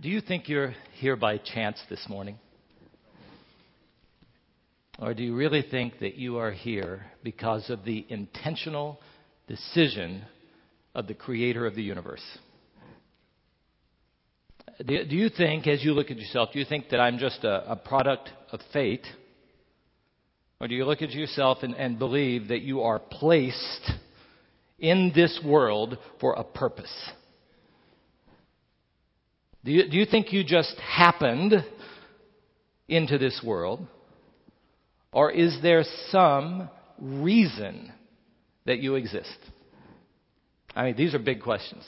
[0.00, 2.38] Do you think you're here by chance this morning?
[4.98, 8.98] Or do you really think that you are here because of the intentional
[9.46, 10.24] decision
[10.94, 12.24] of the creator of the universe?
[14.86, 17.72] Do, you think, as you look at yourself, do you think that I'm just a,
[17.72, 19.06] a product of fate?
[20.62, 23.92] Or do you look at yourself and, and believe that you are placed
[24.78, 27.10] in this world for a purpose?
[29.64, 31.52] Do you, do you think you just happened
[32.88, 33.86] into this world?
[35.12, 37.92] Or is there some reason
[38.64, 39.36] that you exist?
[40.74, 41.84] I mean, these are big questions.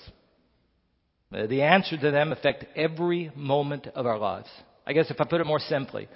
[1.33, 4.49] Uh, the answer to them affect every moment of our lives.
[4.87, 6.09] I guess if I put it more simply,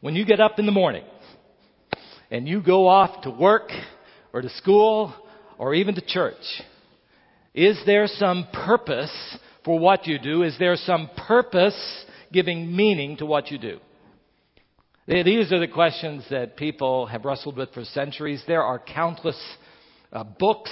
[0.00, 1.04] when you get up in the morning
[2.30, 3.70] and you go off to work
[4.32, 5.14] or to school
[5.58, 6.62] or even to church,
[7.54, 10.42] is there some purpose for what you do?
[10.42, 13.78] Is there some purpose giving meaning to what you do?
[15.06, 18.42] These are the questions that people have wrestled with for centuries.
[18.46, 19.38] There are countless
[20.12, 20.70] uh, books,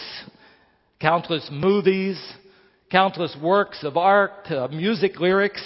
[1.01, 2.19] countless movies,
[2.91, 5.63] countless works of art, uh, music lyrics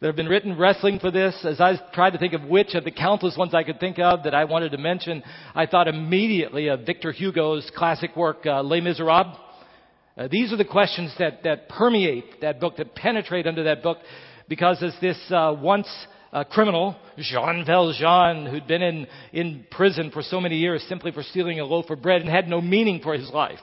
[0.00, 1.44] that have been written wrestling for this.
[1.44, 4.24] As I tried to think of which of the countless ones I could think of
[4.24, 5.22] that I wanted to mention,
[5.54, 9.36] I thought immediately of Victor Hugo's classic work, uh, Les Miserables.
[10.16, 13.98] Uh, these are the questions that, that permeate that book, that penetrate under that book,
[14.48, 15.88] because as this uh, once
[16.32, 21.22] uh, criminal, Jean Valjean, who'd been in, in prison for so many years simply for
[21.22, 23.58] stealing a loaf of bread and had no meaning for his life,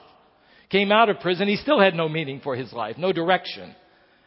[0.70, 3.74] came out of prison, he still had no meaning for his life, no direction,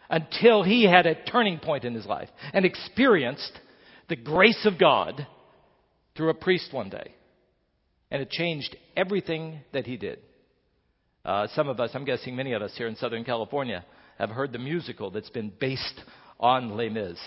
[0.10, 3.60] until he had a turning point in his life and experienced
[4.10, 5.26] the grace of God
[6.16, 7.14] through a priest one day.
[8.12, 10.20] And it changed everything that he did.
[11.26, 13.86] Uh, some of us, I'm guessing many of us here in Southern California,
[14.20, 16.02] have heard the musical that's been based
[16.38, 17.18] on Les Mis.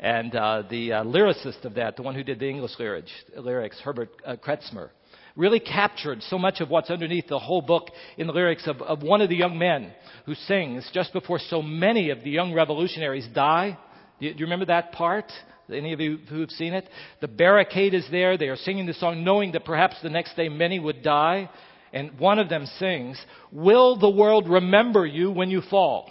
[0.00, 4.08] And uh, the uh, lyricist of that, the one who did the English lyrics, Herbert
[4.24, 4.88] uh, Kretzmer,
[5.36, 9.02] really captured so much of what's underneath the whole book in the lyrics of, of
[9.02, 9.92] one of the young men
[10.24, 13.76] who sings just before so many of the young revolutionaries die.
[14.20, 15.30] Do you, do you remember that part?
[15.70, 16.88] Any of you who have seen it?
[17.20, 18.38] The barricade is there.
[18.38, 21.50] They are singing the song knowing that perhaps the next day many would die.
[21.94, 26.10] And one of them sings, Will the world remember you when you fall?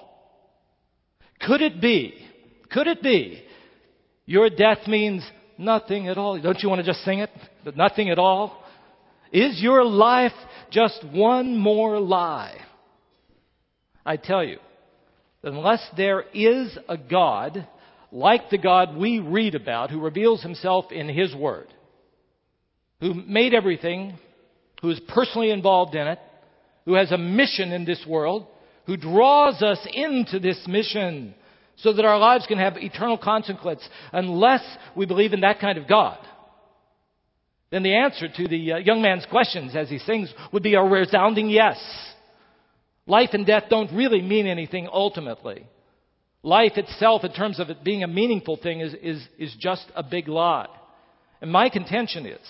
[1.41, 2.13] Could it be,
[2.71, 3.43] could it be,
[4.25, 6.39] your death means nothing at all?
[6.41, 7.29] Don't you want to just sing it?
[7.65, 8.63] But Nothing at all?
[9.33, 10.31] Is your life
[10.71, 12.55] just one more lie?
[14.05, 14.59] I tell you,
[15.43, 17.67] unless there is a God
[18.09, 21.67] like the God we read about who reveals himself in his word,
[23.01, 24.17] who made everything
[24.83, 26.19] who is personally involved in it,
[26.85, 28.45] who has a mission in this world,
[28.85, 31.33] who draws us into this mission
[31.77, 34.61] so that our lives can have eternal consequence unless
[34.93, 36.17] we believe in that kind of God.
[37.71, 40.81] Then the answer to the uh, young man's questions as he sings would be a
[40.81, 41.77] resounding yes.
[43.07, 45.65] Life and death don't really mean anything ultimately.
[46.43, 50.03] Life itself, in terms of it being a meaningful thing, is, is, is just a
[50.03, 50.67] big lie.
[51.41, 52.41] And my contention is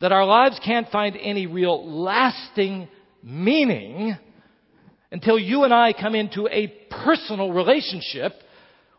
[0.00, 2.88] that our lives can't find any real lasting
[3.22, 4.16] meaning
[5.12, 6.68] until you and I come into a
[7.04, 8.32] personal relationship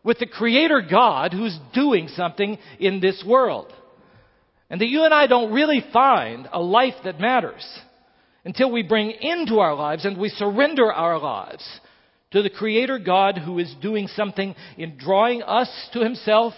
[0.04, 3.72] with the Creator God who's doing something in this world.
[4.68, 7.66] And that you and I don't really find a life that matters
[8.44, 11.64] until we bring into our lives and we surrender our lives
[12.32, 16.54] to the Creator God who is doing something in drawing us to Himself,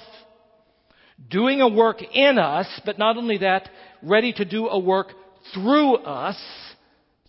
[1.29, 3.69] doing a work in us, but not only that,
[4.05, 5.09] ready to do a work
[5.53, 6.41] through us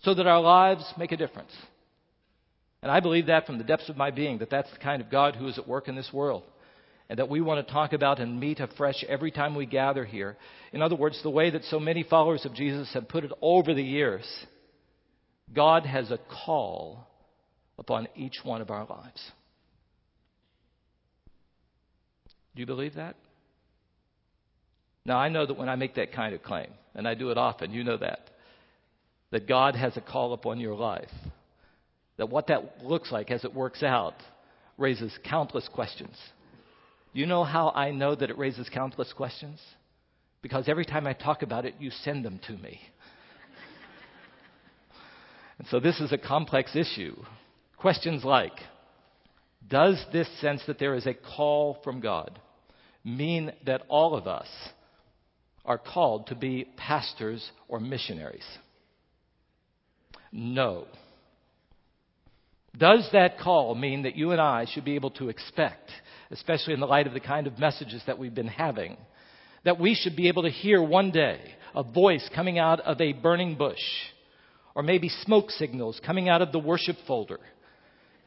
[0.02, 1.52] so that our lives make a difference.
[2.82, 5.10] And I believe that from the depths of my being, that that's the kind of
[5.10, 6.44] God who is at work in this world.
[7.08, 10.36] And that we want to talk about and meet afresh every time we gather here.
[10.72, 13.74] In other words, the way that so many followers of Jesus have put it over
[13.74, 14.24] the years.
[15.54, 17.06] God has a call
[17.78, 19.32] upon each one of our lives.
[22.54, 23.16] Do you believe that?
[25.06, 27.38] Now, I know that when I make that kind of claim, and I do it
[27.38, 28.28] often, you know that,
[29.30, 31.12] that God has a call upon your life.
[32.16, 34.16] That what that looks like as it works out
[34.76, 36.16] raises countless questions.
[37.12, 39.60] You know how I know that it raises countless questions?
[40.42, 42.80] Because every time I talk about it, you send them to me.
[45.60, 47.14] and so this is a complex issue.
[47.76, 48.58] Questions like
[49.68, 52.40] Does this sense that there is a call from God
[53.04, 54.48] mean that all of us
[55.66, 58.46] are called to be pastors or missionaries.
[60.32, 60.86] No.
[62.76, 65.90] Does that call mean that you and I should be able to expect,
[66.30, 68.96] especially in the light of the kind of messages that we've been having,
[69.64, 71.40] that we should be able to hear one day
[71.74, 73.82] a voice coming out of a burning bush,
[74.74, 77.40] or maybe smoke signals coming out of the worship folder,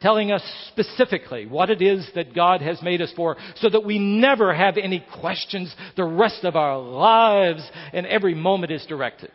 [0.02, 4.00] telling us specifically what it is that God has made us for, so that we
[4.00, 9.32] never have any questions the rest of our lives and every moment is directed?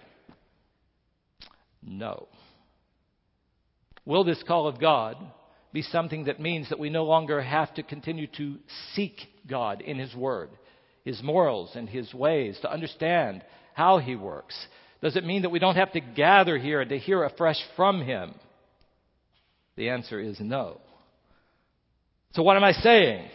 [1.82, 2.28] No.
[4.06, 5.16] Will this call of God
[5.72, 8.56] be something that means that we no longer have to continue to
[8.94, 10.50] seek God in His Word,
[11.04, 13.42] His morals, and His ways to understand
[13.74, 14.54] how He works?
[15.02, 18.02] Does it mean that we don't have to gather here and to hear afresh from
[18.02, 18.34] Him?
[19.76, 20.80] The answer is no.
[22.32, 23.28] So, what am I saying?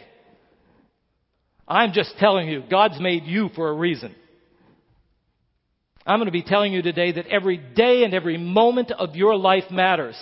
[1.66, 4.14] I'm just telling you, God's made you for a reason.
[6.06, 9.36] I'm going to be telling you today that every day and every moment of your
[9.36, 10.16] life matters.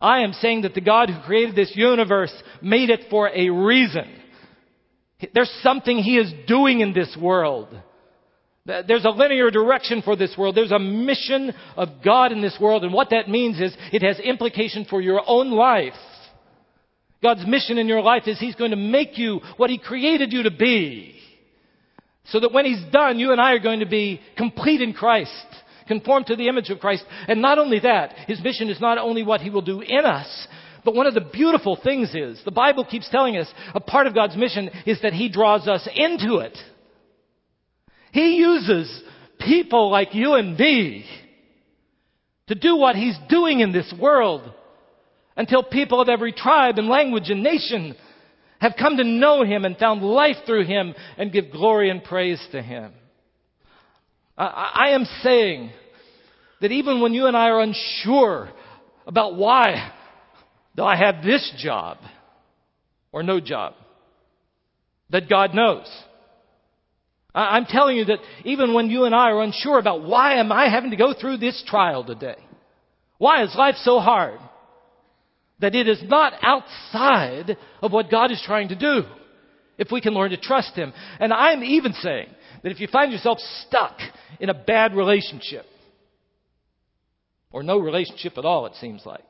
[0.00, 4.10] I am saying that the God who created this universe made it for a reason.
[5.34, 7.68] There's something He is doing in this world.
[8.86, 10.54] There's a linear direction for this world.
[10.54, 12.84] There's a mission of God in this world.
[12.84, 15.94] And what that means is it has implication for your own life.
[17.22, 20.42] God's mission in your life is He's going to make you what He created you
[20.42, 21.14] to be.
[22.26, 25.46] So that when He's done, you and I are going to be complete in Christ
[25.86, 27.04] conformed to the image of Christ.
[27.26, 30.46] And not only that, his mission is not only what he will do in us,
[30.84, 34.14] but one of the beautiful things is, the Bible keeps telling us, a part of
[34.14, 36.56] God's mission is that he draws us into it.
[38.12, 39.02] He uses
[39.40, 41.04] people like you and me
[42.48, 44.42] to do what he's doing in this world
[45.36, 47.94] until people of every tribe and language and nation
[48.60, 52.44] have come to know him and found life through him and give glory and praise
[52.52, 52.92] to him.
[54.36, 55.70] I, I am saying
[56.60, 58.50] that even when you and I are unsure
[59.06, 59.92] about why
[60.74, 61.98] do I have this job
[63.12, 63.74] or no job,
[65.10, 65.86] that God knows.
[67.34, 70.68] I'm telling you that even when you and I are unsure about why am I
[70.68, 72.36] having to go through this trial today?
[73.18, 74.40] Why is life so hard?
[75.60, 79.02] That it is not outside of what God is trying to do
[79.76, 80.92] if we can learn to trust Him.
[81.20, 82.28] And I'm even saying
[82.62, 83.98] that if you find yourself stuck
[84.40, 85.66] in a bad relationship,
[87.50, 89.24] or no relationship at all, it seems like,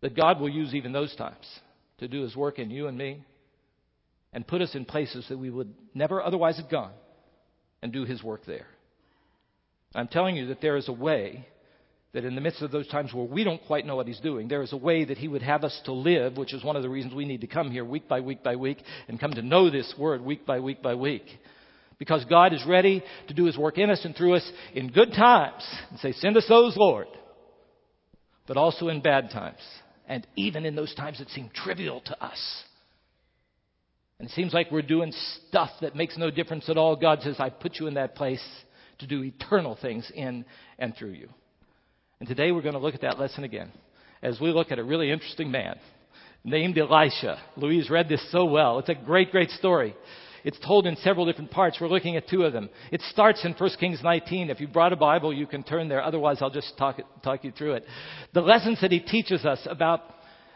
[0.00, 1.46] that God will use even those times
[1.98, 3.24] to do His work in you and me
[4.32, 6.92] and put us in places that we would never otherwise have gone
[7.82, 8.66] and do His work there.
[9.94, 11.46] I'm telling you that there is a way
[12.12, 14.48] that in the midst of those times where we don't quite know what He's doing,
[14.48, 16.82] there is a way that He would have us to live, which is one of
[16.82, 18.78] the reasons we need to come here week by week by week
[19.08, 21.24] and come to know this Word week by week by week.
[21.98, 25.12] Because God is ready to do His work in us and through us in good
[25.12, 27.08] times and say, Send us those, Lord.
[28.46, 29.60] But also in bad times.
[30.06, 32.62] And even in those times that seem trivial to us.
[34.18, 35.12] And it seems like we're doing
[35.48, 36.96] stuff that makes no difference at all.
[36.96, 38.42] God says, I put you in that place
[38.98, 40.44] to do eternal things in
[40.78, 41.28] and through you.
[42.18, 43.70] And today we're going to look at that lesson again
[44.20, 45.78] as we look at a really interesting man
[46.42, 47.40] named Elisha.
[47.56, 48.80] Louise read this so well.
[48.80, 49.94] It's a great, great story.
[50.42, 51.78] It's told in several different parts.
[51.80, 52.70] We're looking at two of them.
[52.90, 54.50] It starts in 1 Kings 19.
[54.50, 56.02] If you brought a Bible, you can turn there.
[56.02, 57.84] Otherwise, I'll just talk, talk you through it.
[58.34, 60.00] The lessons that he teaches us about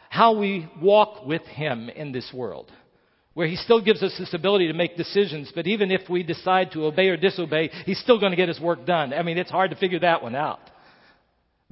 [0.09, 2.71] how we walk with him in this world.
[3.35, 6.73] Where he still gives us this ability to make decisions, but even if we decide
[6.73, 9.15] to obey or disobey, he's still going to get his work done.
[9.15, 10.61] I mean, it's hard to figure that one out.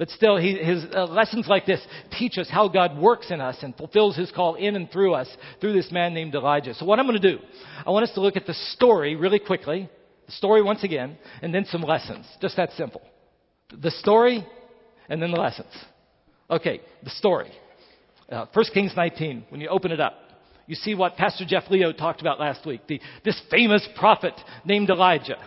[0.00, 1.87] But still, he, his uh, lessons like this
[2.19, 5.29] teach us how God works in us and fulfills his call in and through us
[5.61, 6.73] through this man named Elijah.
[6.73, 7.38] So, what I'm going to do,
[7.87, 9.90] I want us to look at the story really quickly,
[10.25, 12.25] the story once again, and then some lessons.
[12.40, 13.02] Just that simple.
[13.79, 14.47] The story
[15.11, 15.69] and then the lessons.
[16.49, 17.50] Okay, the story.
[18.31, 20.14] Uh, 1 Kings 19, when you open it up,
[20.67, 24.90] you see what Pastor Jeff Leo talked about last week the, this famous prophet named
[24.90, 25.38] Elijah.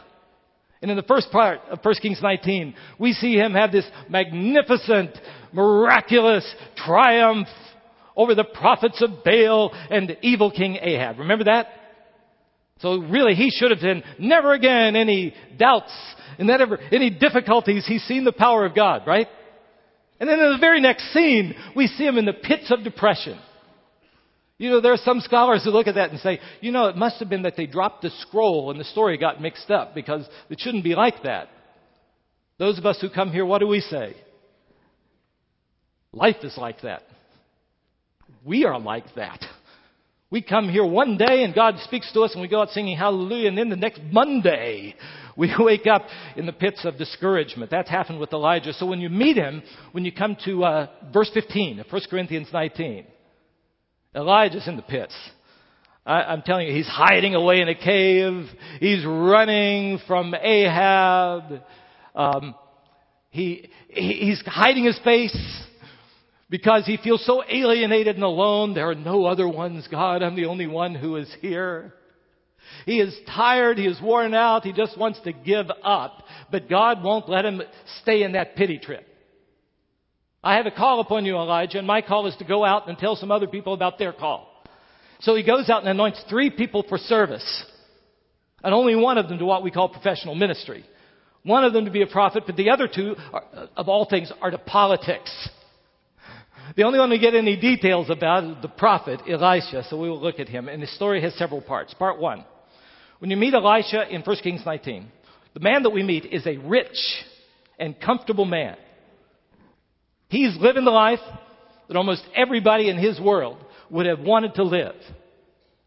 [0.82, 5.18] And in the first part of 1 Kings 19, we see him have this magnificent,
[5.54, 7.48] miraculous triumph
[8.18, 11.20] over the prophets of Baal and evil King Ahab.
[11.20, 11.68] Remember that?
[12.80, 15.94] So really, he should have been never again any doubts
[16.38, 17.86] and never any difficulties.
[17.88, 19.28] He's seen the power of God, right?
[20.20, 23.40] And then in the very next scene, we see him in the pits of depression.
[24.64, 26.96] You know, there are some scholars who look at that and say, you know, it
[26.96, 30.26] must have been that they dropped the scroll and the story got mixed up because
[30.50, 31.50] it shouldn't be like that.
[32.60, 34.16] Those of us who come here, what do we say?
[36.14, 37.04] Life is like that.
[38.46, 39.44] We are like that.
[40.32, 42.96] We come here one day and God speaks to us and we go out singing
[42.96, 44.96] hallelujah and then the next Monday
[45.38, 46.04] we wake up
[46.38, 47.70] in the pits of discouragement.
[47.70, 48.72] That's happened with Elijah.
[48.72, 52.48] So when you meet him, when you come to uh, verse 15 of 1 Corinthians
[52.54, 53.08] 19,
[54.16, 55.16] Elijah's in the pits.
[56.06, 58.46] I, I'm telling you, he's hiding away in a cave.
[58.80, 61.62] He's running from Ahab.
[62.16, 62.56] Um,
[63.30, 65.36] he, he's hiding his face
[66.50, 68.74] because he feels so alienated and alone.
[68.74, 70.22] There are no other ones, God.
[70.22, 71.94] I'm the only one who is here.
[72.86, 73.78] He is tired.
[73.78, 74.64] He is worn out.
[74.64, 76.24] He just wants to give up.
[76.52, 77.62] But God won't let him
[78.02, 79.08] stay in that pity trip.
[80.44, 82.98] I have a call upon you, Elijah, and my call is to go out and
[82.98, 84.50] tell some other people about their call.
[85.22, 87.66] So he goes out and anoints three people for service.
[88.62, 90.84] And only one of them to what we call professional ministry.
[91.44, 93.44] One of them to be a prophet, but the other two, are,
[93.78, 95.50] of all things, are to politics.
[96.76, 100.22] The only one we get any details about is the prophet Elisha, so we will
[100.22, 100.68] look at him.
[100.68, 101.94] And the story has several parts.
[101.94, 102.44] Part one.
[103.20, 105.08] When you meet Elisha in 1 Kings 19,
[105.54, 106.98] the man that we meet is a rich
[107.80, 108.76] and comfortable man.
[110.34, 111.20] He's living the life
[111.88, 114.96] that almost everybody in his world would have wanted to live.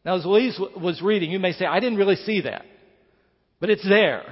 [0.04, 2.64] Now, as Louise was reading, you may say, I didn't really see that.
[3.58, 4.22] But it's there.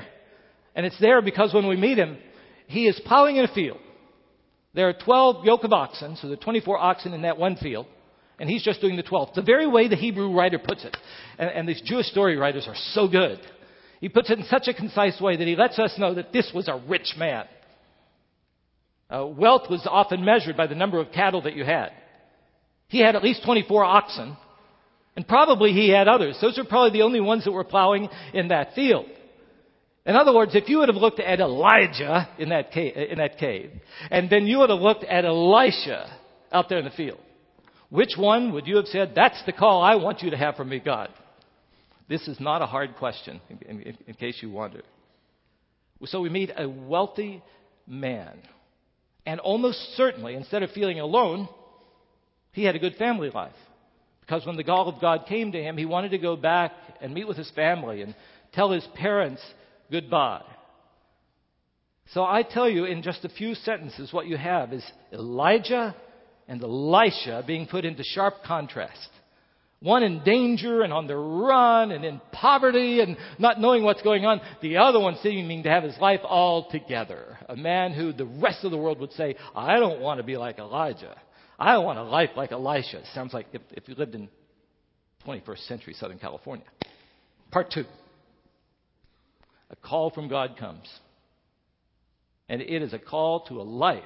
[0.76, 2.16] And it's there because when we meet him,
[2.68, 3.78] he is plowing in a field.
[4.72, 7.86] There are 12 yoke of oxen, so there are 24 oxen in that one field,
[8.38, 9.34] and he's just doing the 12th.
[9.34, 10.96] The very way the Hebrew writer puts it,
[11.38, 13.40] and, and these Jewish story writers are so good.
[14.00, 16.52] He puts it in such a concise way that he lets us know that this
[16.54, 17.46] was a rich man.
[19.10, 21.90] Uh, wealth was often measured by the number of cattle that you had.
[22.88, 24.36] He had at least 24 oxen,
[25.16, 26.38] and probably he had others.
[26.40, 29.06] Those are probably the only ones that were plowing in that field.
[30.06, 33.38] In other words, if you would have looked at Elijah in that cave, in that
[33.38, 33.70] cave
[34.10, 36.14] and then you would have looked at Elisha
[36.52, 37.18] out there in the field,
[37.88, 40.68] which one would you have said, that's the call I want you to have from
[40.68, 41.08] me, God?
[42.08, 44.82] This is not a hard question, in, in, in case you wonder.
[46.04, 47.42] So we meet a wealthy
[47.86, 48.36] man.
[49.26, 51.48] And almost certainly, instead of feeling alone,
[52.52, 53.54] he had a good family life.
[54.20, 57.12] Because when the call of God came to him, he wanted to go back and
[57.12, 58.14] meet with his family and
[58.52, 59.42] tell his parents
[59.90, 60.42] goodbye.
[62.12, 65.94] So I tell you in just a few sentences what you have is Elijah
[66.48, 69.08] and Elisha being put into sharp contrast.
[69.84, 74.24] One in danger and on the run and in poverty and not knowing what's going
[74.24, 74.40] on.
[74.62, 77.36] The other one seeming to have his life all together.
[77.50, 80.38] A man who the rest of the world would say, I don't want to be
[80.38, 81.14] like Elijah.
[81.58, 83.02] I want a life like Elisha.
[83.12, 84.30] Sounds like if, if you lived in
[85.26, 86.64] 21st century Southern California.
[87.50, 87.84] Part two
[89.68, 90.88] a call from God comes.
[92.48, 94.02] And it is a call to a life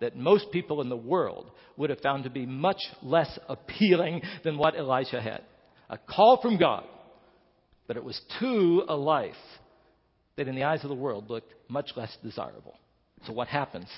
[0.00, 4.58] that most people in the world would have found to be much less appealing than
[4.58, 5.42] what Elisha had.
[5.88, 6.84] A call from God,
[7.86, 9.34] but it was to a life
[10.36, 12.78] that in the eyes of the world looked much less desirable.
[13.26, 13.88] So what happens?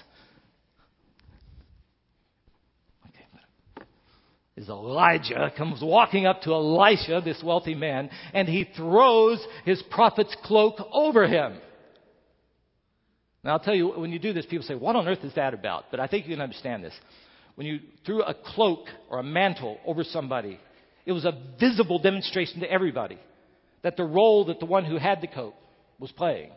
[4.56, 10.37] is Elijah comes walking up to Elisha, this wealthy man, and he throws his prophet's
[10.44, 11.59] cloak over him.
[13.44, 15.54] Now I'll tell you, when you do this, people say, what on earth is that
[15.54, 15.87] about?
[15.90, 16.94] But I think you can understand this.
[17.56, 20.58] When you threw a cloak or a mantle over somebody,
[21.04, 23.18] it was a visible demonstration to everybody
[23.82, 25.54] that the role that the one who had the coat
[25.99, 26.50] was playing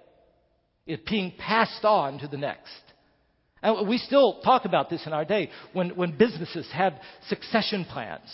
[0.85, 2.69] is being passed on to the next.
[3.63, 6.93] And we still talk about this in our day when, when businesses have
[7.27, 8.29] succession plans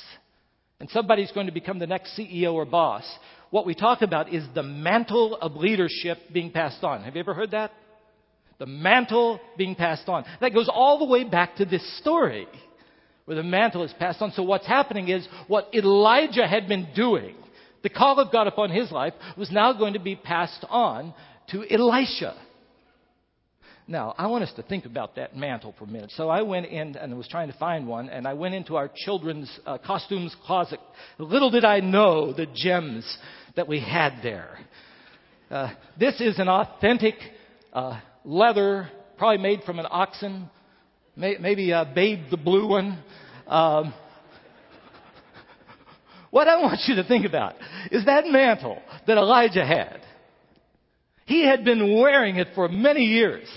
[0.82, 3.06] and somebody's going to become the next CEO or boss.
[3.50, 7.04] What we talk about is the mantle of leadership being passed on.
[7.04, 7.72] Have you ever heard that?
[8.62, 10.24] The mantle being passed on.
[10.40, 12.48] That goes all the way back to this story
[13.26, 14.32] where the mantle is passed on.
[14.34, 17.34] So what's happening is what Elijah had been doing,
[17.82, 21.12] the call of God upon his life, was now going to be passed on
[21.50, 22.36] to Elisha.
[23.88, 26.12] Now, I want us to think about that mantle for a minute.
[26.16, 28.92] So I went in and was trying to find one, and I went into our
[28.94, 30.80] children's uh, costumes closet.
[31.18, 33.18] Little did I know the gems
[33.56, 34.60] that we had there.
[35.50, 37.16] Uh, this is an authentic
[37.74, 40.50] uh, leather, probably made from an oxen,
[41.16, 43.00] may, maybe uh, Babe the blue one.
[43.48, 43.94] Um,
[46.32, 47.56] what I want you to think about
[47.92, 50.02] is that mantle that Elijah had.
[51.26, 53.48] He had been wearing it for many years.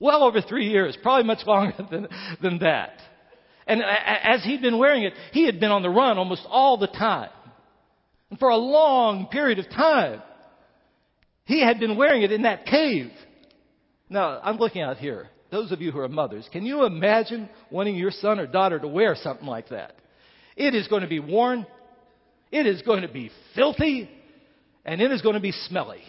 [0.00, 2.08] Well over three years, probably much longer than,
[2.42, 2.92] than that.
[3.66, 6.86] And as he'd been wearing it, he had been on the run almost all the
[6.86, 7.30] time.
[8.30, 10.22] And for a long period of time,
[11.44, 13.10] he had been wearing it in that cave.
[14.08, 15.28] Now, I'm looking out here.
[15.50, 18.88] Those of you who are mothers, can you imagine wanting your son or daughter to
[18.88, 19.94] wear something like that?
[20.56, 21.66] It is going to be worn
[22.50, 24.10] It is going to be filthy
[24.84, 26.02] and it is going to be smelly.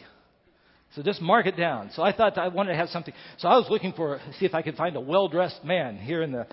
[0.96, 1.92] So just mark it down.
[1.94, 3.14] So I thought I wanted to have something.
[3.38, 6.24] So I was looking for, see if I could find a well dressed man here
[6.24, 6.48] in the,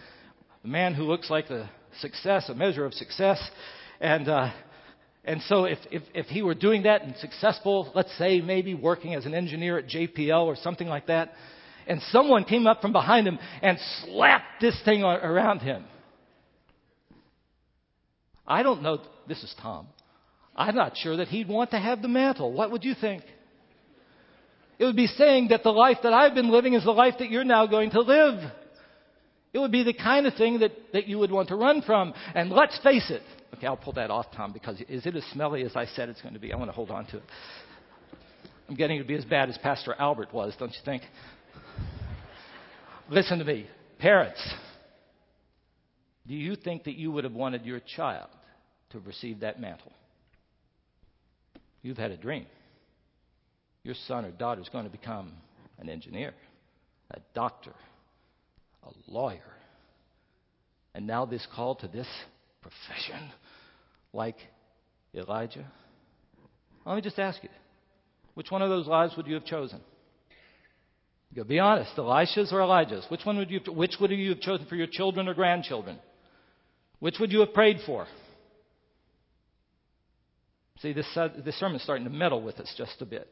[0.62, 1.68] the man who looks like the
[2.00, 3.40] success, a measure of success.
[4.00, 4.50] And, uh,
[5.26, 9.14] and so if, if, if he were doing that and successful, let's say maybe working
[9.14, 11.32] as an engineer at JPL or something like that,
[11.88, 15.84] and someone came up from behind him and slapped this thing around him.
[18.46, 19.88] I don't know, this is Tom.
[20.54, 22.52] I'm not sure that he'd want to have the mantle.
[22.52, 23.24] What would you think?
[24.78, 27.30] It would be saying that the life that I've been living is the life that
[27.30, 28.52] you're now going to live.
[29.52, 32.14] It would be the kind of thing that, that you would want to run from.
[32.34, 33.22] And let's face it.
[33.56, 36.20] Okay, I'll pull that off, Tom, because is it as smelly as I said it's
[36.20, 36.52] going to be?
[36.52, 37.22] I want to hold on to it.
[38.68, 41.02] I'm getting to be as bad as Pastor Albert was, don't you think?
[43.08, 43.66] Listen to me.
[43.98, 44.42] Parents,
[46.26, 48.28] do you think that you would have wanted your child
[48.90, 49.92] to receive that mantle?
[51.82, 52.46] You've had a dream.
[53.84, 55.32] Your son or daughter is going to become
[55.78, 56.34] an engineer,
[57.12, 57.72] a doctor,
[58.82, 59.38] a lawyer.
[60.94, 62.08] And now this call to this
[62.60, 63.30] profession,
[64.16, 64.36] like
[65.14, 65.66] Elijah.
[66.84, 67.50] Let me just ask you
[68.34, 69.80] which one of those lives would you have chosen?
[71.32, 73.04] You be honest, Elisha's or Elijah's?
[73.10, 75.98] Which one would you which would you have chosen for your children or grandchildren?
[76.98, 78.06] Which would you have prayed for?
[80.80, 83.28] See, this, uh, this sermon's starting to meddle with us just a bit.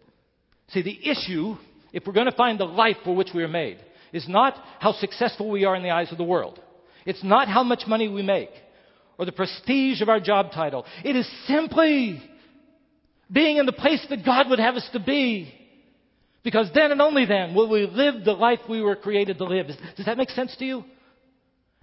[0.69, 1.57] See, the issue,
[1.93, 3.79] if we're going to find the life for which we are made,
[4.13, 6.59] is not how successful we are in the eyes of the world.
[7.05, 8.51] It's not how much money we make
[9.19, 10.85] or the prestige of our job title.
[11.05, 12.23] It is simply
[13.31, 15.53] being in the place that God would have us to be.
[16.43, 19.69] Because then and only then will we live the life we were created to live.
[19.97, 20.85] Does that make sense to you?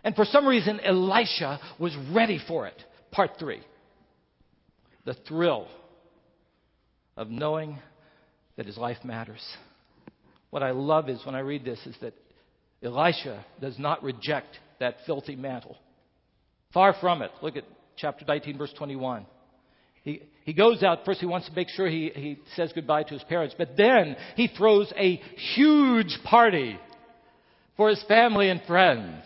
[0.04, 2.84] And for some reason, Elisha was ready for it.
[3.12, 3.62] Part three.
[5.06, 5.68] The thrill
[7.18, 7.80] of knowing
[8.56, 9.42] that his life matters.
[10.52, 12.14] What I love is when I read this is that
[12.84, 15.78] Elisha does not reject that filthy mantle.
[16.74, 17.32] Far from it.
[17.42, 17.64] Look at
[17.98, 19.26] chapter 19, verse 21.
[20.04, 23.14] He, he goes out, first he wants to make sure he, he says goodbye to
[23.14, 25.18] his parents, but then he throws a
[25.56, 26.80] huge party
[27.78, 29.24] for his family and friends.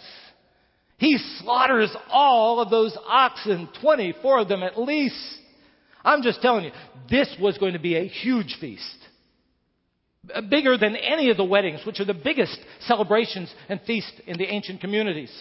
[0.98, 5.16] He slaughters all of those oxen, 24 of them at least.
[6.04, 6.72] I'm just telling you,
[7.10, 8.98] this was going to be a huge feast.
[10.50, 14.46] Bigger than any of the weddings, which are the biggest celebrations and feasts in the
[14.46, 15.32] ancient communities.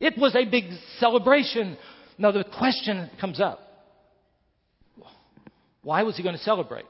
[0.00, 0.64] It was a big
[0.98, 1.76] celebration.
[2.18, 3.60] Now the question comes up.
[5.82, 6.84] Why was he going to celebrate?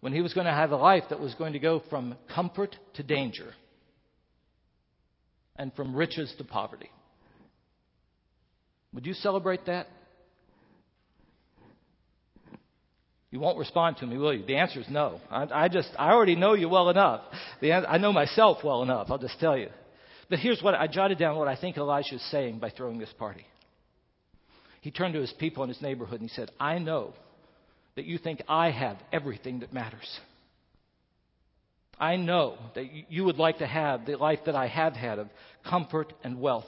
[0.00, 2.74] When he was going to have a life that was going to go from comfort
[2.94, 3.52] to danger
[5.56, 6.90] and from riches to poverty.
[8.94, 9.88] Would you celebrate that?
[13.30, 14.44] You won't respond to me, will you?
[14.44, 15.20] The answer is no.
[15.30, 17.20] I, I just, I already know you well enough.
[17.60, 19.06] The, I know myself well enough.
[19.10, 19.68] I'll just tell you.
[20.30, 23.12] But here's what I jotted down what I think Elijah is saying by throwing this
[23.18, 23.44] party.
[24.80, 27.12] He turned to his people in his neighborhood and he said, I know
[27.96, 30.20] that you think I have everything that matters.
[31.98, 35.28] I know that you would like to have the life that I have had of
[35.68, 36.64] comfort and wealth.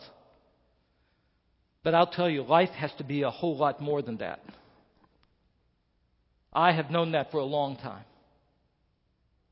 [1.84, 4.40] But I'll tell you, life has to be a whole lot more than that.
[6.52, 8.04] I have known that for a long time.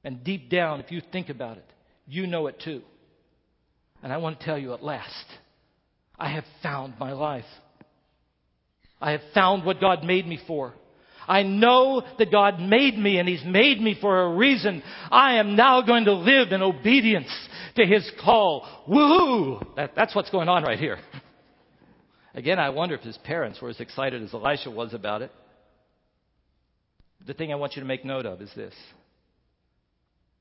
[0.04, 1.66] And deep down, if you think about it,
[2.06, 2.82] you know it too.
[4.02, 5.26] And I want to tell you at last,
[6.18, 7.44] I have found my life.
[9.00, 10.74] I have found what God made me for.
[11.26, 14.82] I know that God made me and He's made me for a reason.
[15.10, 17.30] I am now going to live in obedience
[17.76, 18.66] to His call.
[18.88, 19.76] Woohoo!
[19.76, 20.98] That, that's what's going on right here.
[22.34, 25.32] Again, I wonder if his parents were as excited as Elisha was about it.
[27.26, 28.74] The thing I want you to make note of is this.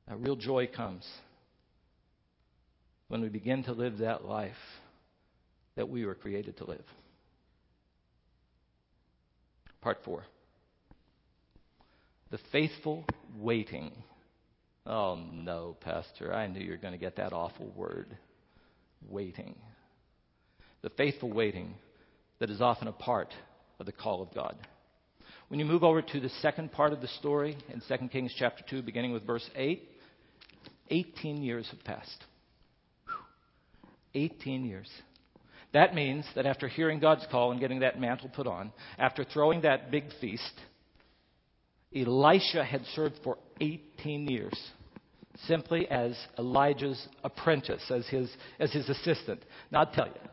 [0.07, 1.07] A real joy comes
[3.09, 4.53] when we begin to live that life
[5.75, 6.85] that we were created to live.
[9.81, 10.23] Part four
[12.31, 13.05] the faithful
[13.37, 13.91] waiting.
[14.85, 18.17] Oh, no, Pastor, I knew you were going to get that awful word
[19.07, 19.55] waiting.
[20.81, 21.73] The faithful waiting
[22.39, 23.33] that is often a part
[23.79, 24.55] of the call of God.
[25.47, 28.63] When you move over to the second part of the story in 2 Kings chapter
[28.69, 29.81] 2, beginning with verse 8,
[30.89, 32.23] 18 years have passed.
[34.15, 34.89] 18 years.
[35.73, 39.61] That means that after hearing God's call and getting that mantle put on, after throwing
[39.61, 40.53] that big feast,
[41.95, 44.53] Elisha had served for 18 years,
[45.45, 49.43] simply as Elijah's apprentice, as his, as his assistant.
[49.71, 50.29] Now, I'll tell you,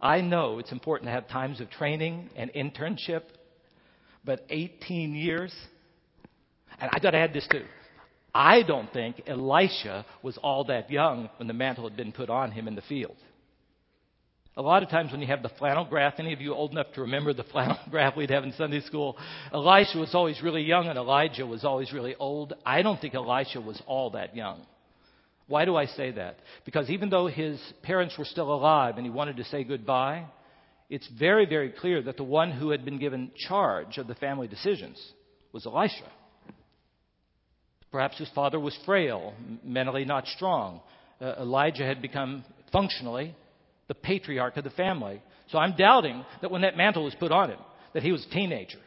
[0.00, 3.22] I know it's important to have times of training and internship
[4.24, 5.54] But 18 years?
[6.80, 7.64] And I gotta add this too.
[8.34, 12.50] I don't think Elisha was all that young when the mantle had been put on
[12.50, 13.16] him in the field.
[14.56, 16.92] A lot of times when you have the flannel graph, any of you old enough
[16.94, 19.16] to remember the flannel graph we'd have in Sunday school,
[19.52, 22.54] Elisha was always really young and Elijah was always really old.
[22.64, 24.66] I don't think Elisha was all that young.
[25.46, 26.36] Why do I say that?
[26.64, 30.26] Because even though his parents were still alive and he wanted to say goodbye,
[30.88, 34.48] it's very, very clear that the one who had been given charge of the family
[34.48, 34.98] decisions
[35.52, 36.04] was Elisha.
[37.92, 40.80] Perhaps his father was frail, mentally not strong.
[41.20, 43.36] Uh, Elijah had become functionally
[43.86, 45.22] the patriarch of the family.
[45.50, 47.58] So I'm doubting that when that mantle was put on him,
[47.92, 48.78] that he was a teenager.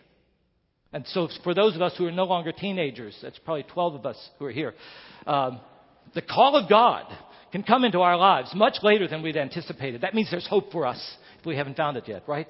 [0.92, 4.06] And so for those of us who are no longer teenagers, that's probably 12 of
[4.06, 4.74] us who are here,
[5.28, 5.60] um,
[6.16, 7.06] the call of God
[7.52, 10.02] can come into our lives much later than we'd anticipated.
[10.02, 12.48] That means there's hope for us if we haven't found it yet, right?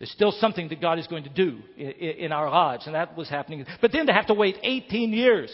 [0.00, 3.28] There's still something that God is going to do in, our lives, and that was
[3.28, 3.66] happening.
[3.82, 5.52] But then to have to wait 18 years.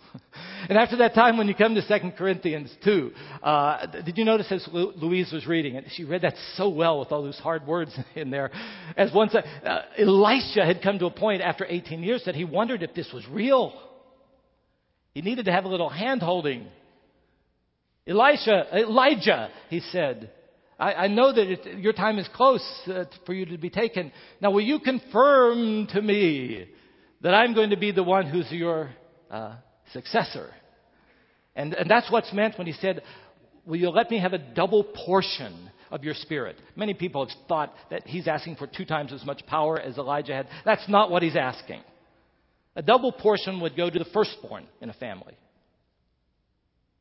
[0.70, 3.10] and after that time, when you come to 2 Corinthians 2,
[3.42, 7.12] uh, did you notice as Louise was reading it, she read that so well with
[7.12, 8.50] all those hard words in there.
[8.96, 12.82] As once uh, Elisha had come to a point after 18 years that he wondered
[12.82, 13.78] if this was real.
[15.12, 16.68] He needed to have a little hand holding.
[18.06, 20.30] Elisha, Elijah, he said,
[20.78, 24.12] I, I know that it, your time is close uh, for you to be taken.
[24.40, 26.68] Now, will you confirm to me
[27.20, 28.90] that I'm going to be the one who's your
[29.30, 29.56] uh,
[29.92, 30.50] successor?
[31.56, 33.02] And, and that's what's meant when he said,
[33.66, 36.56] Will you let me have a double portion of your spirit?
[36.74, 40.32] Many people have thought that he's asking for two times as much power as Elijah
[40.32, 40.48] had.
[40.64, 41.82] That's not what he's asking.
[42.76, 45.36] A double portion would go to the firstborn in a family.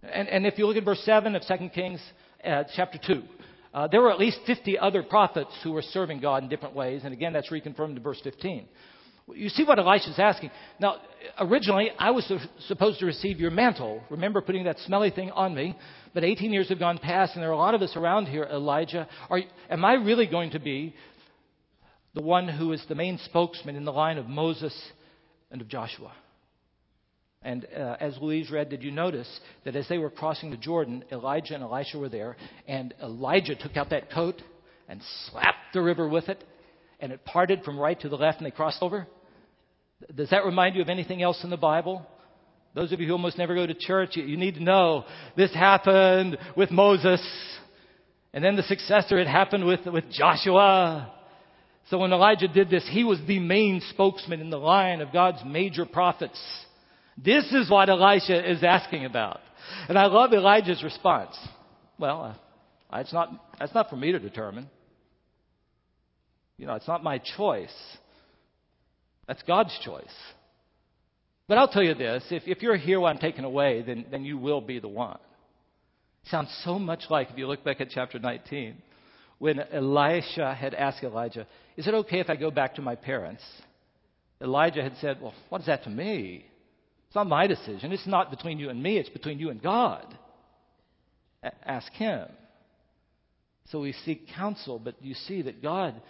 [0.03, 2.01] And, and if you look at verse 7 of 2 Kings
[2.43, 3.23] uh, chapter 2,
[3.73, 7.01] uh, there were at least 50 other prophets who were serving God in different ways.
[7.03, 8.67] And again, that's reconfirmed in verse 15.
[9.34, 10.51] You see what Elisha's asking.
[10.80, 11.01] Now,
[11.38, 12.32] originally, I was
[12.67, 14.01] supposed to receive your mantle.
[14.10, 15.77] Remember putting that smelly thing on me.
[16.13, 18.43] But 18 years have gone past, and there are a lot of us around here,
[18.43, 19.08] Elijah.
[19.30, 20.95] Are, am I really going to be
[22.13, 24.73] the one who is the main spokesman in the line of Moses
[25.51, 26.13] and of Joshua?
[27.47, 31.05] And uh, as Louise read, did you notice that as they were crossing the Jordan,
[31.13, 32.36] Elijah and Elisha were there,
[32.67, 34.41] and Elijah took out that coat
[34.89, 36.43] and slapped the river with it,
[36.99, 39.07] and it parted from right to the left, and they crossed over?
[40.13, 42.05] Does that remind you of anything else in the Bible?
[42.75, 45.05] Those of you who almost never go to church, you, you need to know
[45.38, 47.25] this happened with Moses,
[48.33, 51.13] and then the successor, it happened with, with Joshua.
[51.89, 55.39] So when Elijah did this, he was the main spokesman in the line of God's
[55.45, 56.38] major prophets.
[57.17, 59.39] This is what Elisha is asking about.
[59.89, 61.36] And I love Elijah's response.
[61.97, 62.38] Well,
[62.91, 64.69] uh, it's not, that's not for me to determine.
[66.58, 67.73] You know, it's not my choice.
[69.27, 70.06] That's God's choice.
[71.47, 74.25] But I'll tell you this if, if you're here while I'm taken away, then, then
[74.25, 75.17] you will be the one.
[76.25, 78.75] Sounds so much like, if you look back at chapter 19,
[79.39, 83.43] when Elisha had asked Elijah, Is it okay if I go back to my parents?
[84.41, 86.45] Elijah had said, Well, what is that to me?
[87.08, 87.91] It's not my decision.
[87.91, 90.06] It's not between you and me, it's between you and God.
[91.43, 92.28] A- ask Him.
[93.70, 96.02] So we seek counsel, but you see that God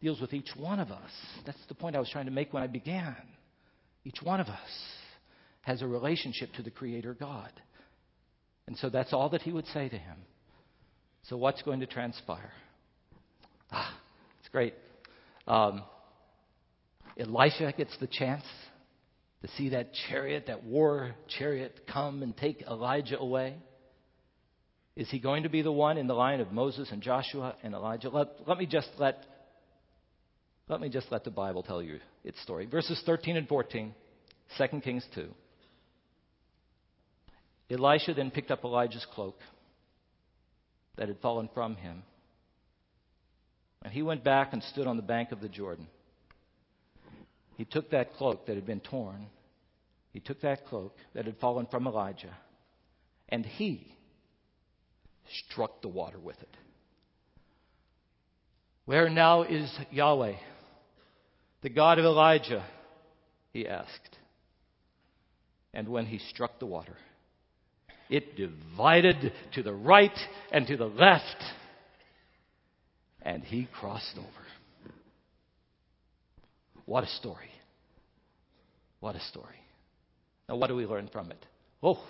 [0.00, 1.10] deals with each one of us.
[1.46, 3.16] That's the point I was trying to make when I began.
[4.04, 4.70] Each one of us
[5.62, 7.52] has a relationship to the Creator God.
[8.66, 10.16] And so that's all that He would say to him.
[11.28, 12.52] So, what's going to transpire?
[13.70, 13.94] Ah,
[14.40, 14.72] it's great.
[15.46, 15.82] Um,
[17.18, 18.44] Elisha gets the chance
[19.42, 23.56] to see that chariot, that war chariot, come and take Elijah away?
[24.96, 27.72] Is he going to be the one in the line of Moses and Joshua and
[27.72, 28.08] Elijah?
[28.08, 29.24] Let, let me just let
[30.68, 32.66] let me just let the Bible tell you its story.
[32.66, 33.94] Verses 13 and 14,
[34.58, 35.28] 2 Kings 2.
[37.70, 39.38] Elisha then picked up Elijah's cloak
[40.96, 42.02] that had fallen from him,
[43.82, 45.86] and he went back and stood on the bank of the Jordan.
[47.58, 49.26] He took that cloak that had been torn,
[50.12, 52.34] he took that cloak that had fallen from Elijah,
[53.28, 53.94] and he
[55.48, 56.56] struck the water with it.
[58.84, 60.36] Where now is Yahweh,
[61.62, 62.64] the God of Elijah?
[63.52, 64.18] He asked.
[65.74, 66.96] And when he struck the water,
[68.08, 70.16] it divided to the right
[70.52, 71.42] and to the left,
[73.20, 74.47] and he crossed over.
[76.88, 77.50] What a story.
[79.00, 79.60] What a story.
[80.48, 81.46] Now, what do we learn from it?
[81.82, 82.02] Oh,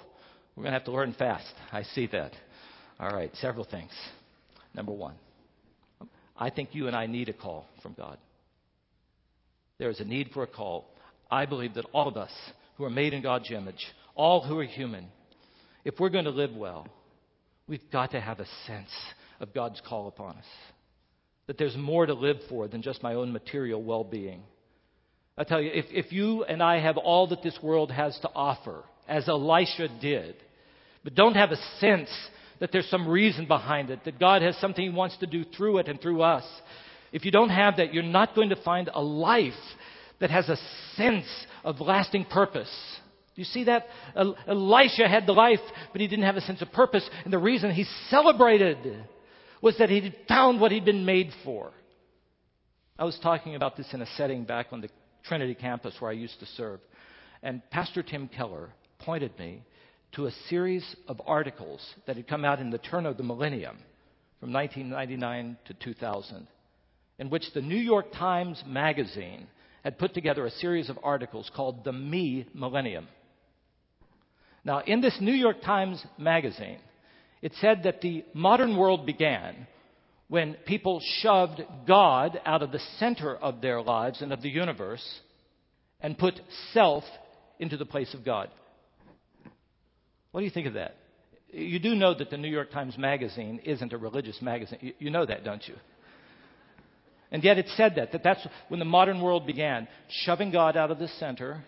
[0.55, 1.53] we're going to have to learn fast.
[1.73, 2.31] I see that.
[3.01, 3.91] All right, several things.
[4.73, 5.17] Number one,
[6.37, 8.19] I think you and I need a call from God.
[9.79, 10.89] there is a need for a call.
[11.29, 12.31] I believe that all of us
[12.77, 15.09] who are made in God's image, all who are human,
[15.85, 16.87] if we're going to live well,
[17.67, 18.93] we've got to have a sense
[19.41, 20.47] of God's call upon us.
[21.49, 24.45] That there's more to live for than just my own material well being.
[25.39, 28.31] I tell you, if, if you and I have all that this world has to
[28.35, 30.35] offer, as Elisha did,
[31.05, 32.11] but don't have a sense
[32.59, 35.79] that there's some reason behind it, that God has something He wants to do through
[35.79, 36.45] it and through us,
[37.13, 39.53] if you don't have that, you're not going to find a life
[40.21, 40.57] that has a
[40.97, 41.27] sense
[41.63, 42.71] of lasting purpose.
[43.35, 43.87] Do you see that?
[44.17, 45.61] Elisha had the life,
[45.93, 47.09] but he didn't have a sense of purpose.
[47.23, 48.79] And the reason he celebrated
[49.63, 51.71] was that he had found what he'd been made for.
[52.99, 54.89] I was talking about this in a setting back on the
[55.25, 56.81] Trinity campus where I used to serve.
[57.43, 59.63] And Pastor Tim Keller pointed me
[60.13, 63.79] to a series of articles that had come out in the turn of the millennium
[64.41, 66.49] from 1999 to 2000
[67.19, 69.47] in which the New York Times Magazine
[69.85, 73.09] had put together a series of articles called The Me Millennium.
[74.65, 76.79] Now, in this New York Times Magazine,
[77.43, 79.67] it said that the modern world began
[80.29, 85.21] when people shoved God out of the center of their lives and of the universe
[86.01, 86.41] and put
[86.73, 87.05] self
[87.59, 88.51] into the place of God.
[90.31, 90.97] What do you think of that?
[91.51, 94.93] You do know that the New York Times Magazine isn't a religious magazine.
[94.99, 95.75] You know that, don't you?
[97.31, 99.89] And yet it said that, that that's when the modern world began,
[100.25, 101.65] shoving God out of the center,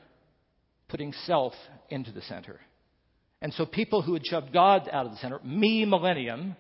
[0.89, 1.55] putting self
[1.89, 2.61] into the center.
[3.43, 6.57] And so people who had shoved God out of the center, me millennium,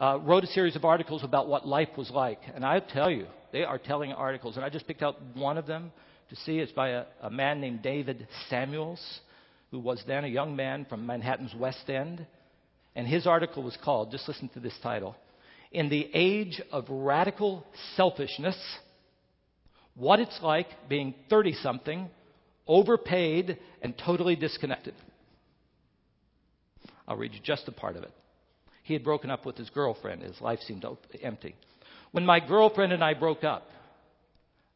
[0.00, 2.40] uh, wrote a series of articles about what life was like.
[2.54, 4.56] And I tell you, they are telling articles.
[4.56, 5.92] And I just picked out one of them
[6.30, 6.58] to see.
[6.58, 9.20] It's by a, a man named David Samuels,
[9.70, 12.26] who was then a young man from Manhattan's West End.
[12.96, 15.14] And his article was called, just listen to this title
[15.72, 17.64] in the age of radical
[17.96, 18.58] selfishness,
[19.94, 22.08] what it's like being 30 something,
[22.66, 24.94] overpaid, and totally disconnected.
[27.06, 28.10] I'll read you just a part of it.
[28.82, 30.22] He had broken up with his girlfriend.
[30.22, 30.84] His life seemed
[31.22, 31.54] empty.
[32.12, 33.68] When my girlfriend and I broke up,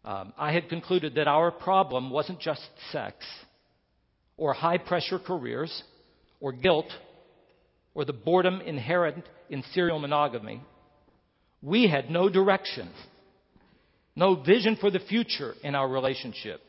[0.04, 2.62] um, I had concluded that our problem wasn't just
[2.92, 3.24] sex,
[4.36, 5.82] or high pressure careers,
[6.40, 6.92] or guilt,
[7.94, 10.60] or the boredom inherent in serial monogamy
[11.64, 12.90] we had no direction,
[14.14, 16.60] no vision for the future in our relationship.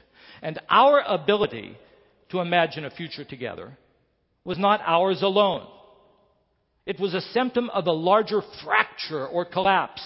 [0.42, 1.78] And our ability
[2.30, 3.78] to imagine a future together
[4.46, 5.68] was not ours alone.
[6.86, 10.02] It was a symptom of a larger fracture or collapse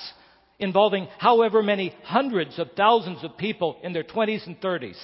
[0.59, 4.97] involving however many hundreds of thousands of people in their 20s and 30s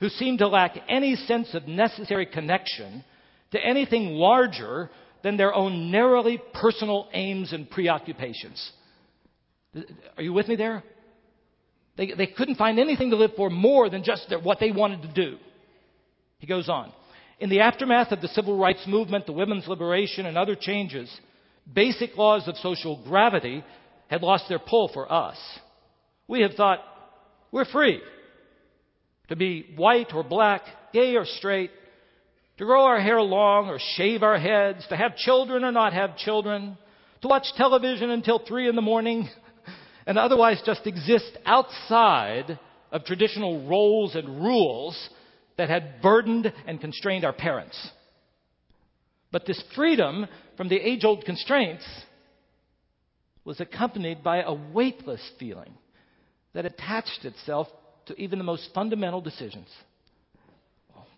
[0.00, 3.04] who seemed to lack any sense of necessary connection
[3.52, 4.90] to anything larger
[5.22, 8.72] than their own narrowly personal aims and preoccupations.
[10.16, 10.82] Are you with me there?
[11.96, 15.02] They, they couldn't find anything to live for more than just their, what they wanted
[15.02, 15.38] to do.
[16.38, 16.92] He goes on.
[17.44, 21.14] In the aftermath of the civil rights movement, the women's liberation, and other changes,
[21.70, 23.62] basic laws of social gravity
[24.08, 25.36] had lost their pull for us.
[26.26, 26.78] We have thought,
[27.52, 28.00] we're free
[29.28, 30.62] to be white or black,
[30.94, 31.70] gay or straight,
[32.56, 36.16] to grow our hair long or shave our heads, to have children or not have
[36.16, 36.78] children,
[37.20, 39.28] to watch television until three in the morning,
[40.06, 42.58] and otherwise just exist outside
[42.90, 45.10] of traditional roles and rules
[45.56, 47.90] that had burdened and constrained our parents.
[49.30, 51.84] But this freedom from the age old constraints
[53.44, 55.74] was accompanied by a weightless feeling
[56.54, 57.68] that attached itself
[58.06, 59.68] to even the most fundamental decisions.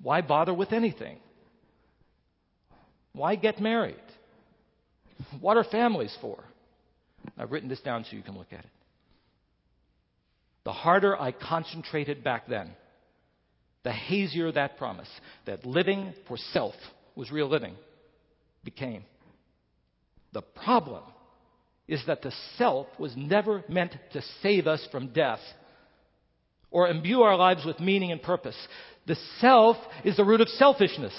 [0.02, 1.18] Why bother with anything?
[3.12, 3.96] Why get married?
[5.40, 6.42] What are families for?
[7.38, 8.70] I've written this down so you can look at it
[10.66, 12.72] the harder I concentrated back then,
[13.86, 15.08] the hazier that promise
[15.44, 16.74] that living for self
[17.14, 17.76] was real living
[18.64, 19.04] became.
[20.32, 21.04] The problem
[21.86, 25.38] is that the self was never meant to save us from death
[26.72, 28.56] or imbue our lives with meaning and purpose.
[29.06, 31.14] The self is the root of selfishness.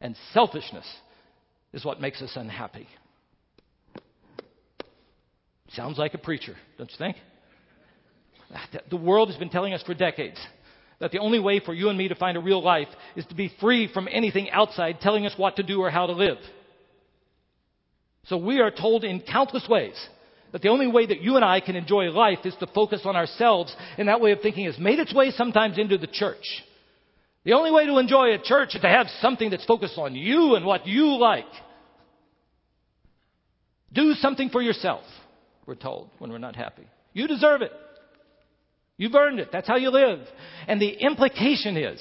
[0.00, 0.86] And selfishness
[1.72, 2.86] is what makes us unhappy.
[5.70, 7.16] Sounds like a preacher, don't you think?
[8.90, 10.38] The world has been telling us for decades
[11.00, 13.34] that the only way for you and me to find a real life is to
[13.34, 16.38] be free from anything outside telling us what to do or how to live.
[18.26, 19.94] So we are told in countless ways
[20.52, 23.16] that the only way that you and I can enjoy life is to focus on
[23.16, 26.44] ourselves, and that way of thinking has made its way sometimes into the church.
[27.44, 30.54] The only way to enjoy a church is to have something that's focused on you
[30.54, 31.44] and what you like.
[33.92, 35.04] Do something for yourself,
[35.66, 36.86] we're told when we're not happy.
[37.12, 37.72] You deserve it.
[38.96, 39.48] You've earned it.
[39.52, 40.20] That's how you live.
[40.68, 42.00] And the implication is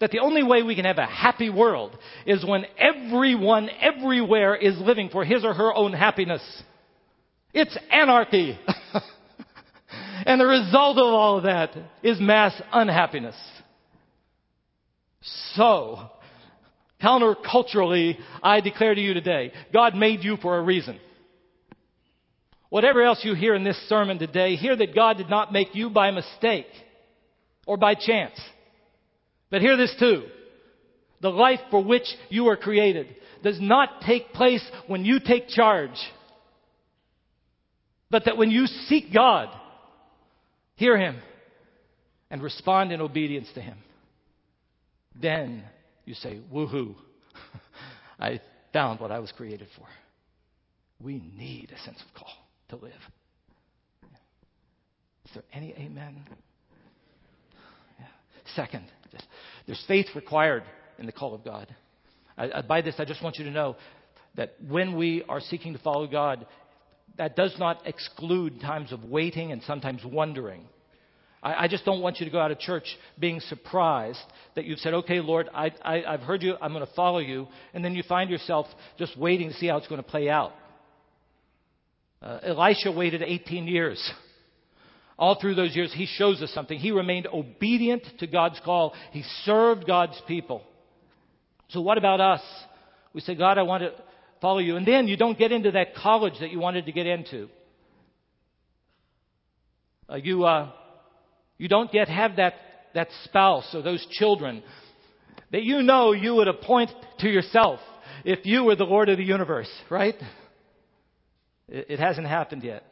[0.00, 4.76] that the only way we can have a happy world is when everyone everywhere is
[4.78, 6.42] living for his or her own happiness.
[7.54, 8.58] It's anarchy.
[10.26, 13.36] and the result of all of that is mass unhappiness.
[15.54, 16.10] So,
[17.00, 20.98] counterculturally, I declare to you today, God made you for a reason.
[22.72, 25.90] Whatever else you hear in this sermon today, hear that God did not make you
[25.90, 26.64] by mistake
[27.66, 28.40] or by chance.
[29.50, 30.22] But hear this too.
[31.20, 33.08] The life for which you are created
[33.42, 35.90] does not take place when you take charge,
[38.08, 39.50] but that when you seek God,
[40.76, 41.18] hear Him,
[42.30, 43.76] and respond in obedience to Him,
[45.20, 45.62] then
[46.06, 46.94] you say, woohoo,
[48.18, 48.40] I
[48.72, 49.86] found what I was created for.
[51.02, 52.41] We need a sense of call
[52.72, 52.92] to live.
[55.26, 56.16] Is there any amen?
[57.98, 58.06] Yeah.
[58.54, 58.84] Second,
[59.66, 60.64] there's faith required
[60.98, 61.74] in the call of God.
[62.36, 63.76] I, I, by this, I just want you to know
[64.36, 66.46] that when we are seeking to follow God,
[67.18, 70.64] that does not exclude times of waiting and sometimes wondering.
[71.42, 72.86] I, I just don't want you to go out of church
[73.18, 74.22] being surprised
[74.54, 77.84] that you've said, okay, Lord, I, I've heard you, I'm going to follow you, and
[77.84, 78.66] then you find yourself
[78.98, 80.52] just waiting to see how it's going to play out.
[82.22, 84.12] Uh, Elisha waited 18 years.
[85.18, 86.78] All through those years, he shows us something.
[86.78, 88.94] He remained obedient to God's call.
[89.10, 90.62] He served God's people.
[91.70, 92.40] So what about us?
[93.12, 93.92] We say, God, I want to
[94.40, 94.76] follow you.
[94.76, 97.48] And then you don't get into that college that you wanted to get into.
[100.08, 100.70] Uh, you, uh,
[101.58, 102.54] you don't yet have that,
[102.94, 104.62] that spouse or those children
[105.50, 107.80] that you know you would appoint to yourself
[108.24, 110.14] if you were the Lord of the universe, right?
[111.74, 112.84] It, hasn't happened yet.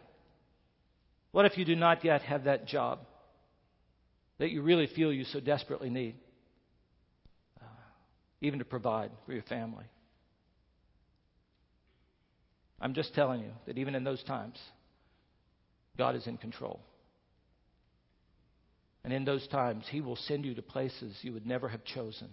[1.32, 3.00] What if you do not yet have that job
[4.38, 6.14] that you really feel you so desperately need,
[7.60, 7.66] uh,
[8.40, 9.84] even to provide for your family?
[12.80, 14.58] I'm just telling you that even in those times,
[15.98, 16.80] God is in control.
[19.04, 22.30] And in those times, He will send you to places you would never have chosen.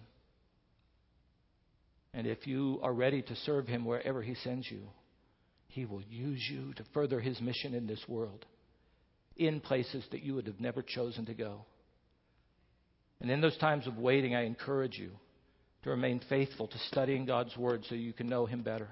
[2.14, 4.84] And if you are ready to serve Him wherever He sends you,
[5.68, 8.46] he will use you to further His mission in this world
[9.36, 11.66] in places that you would have never chosen to go.
[13.22, 15.12] And in those times of waiting, I encourage you
[15.84, 18.90] to remain faithful to studying God's Word so you can know Him better.